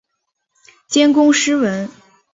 [0.87, 1.87] 兼工诗文。